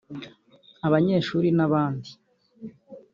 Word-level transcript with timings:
abanyeshuri 0.87 1.47
n'abandi 1.57 2.09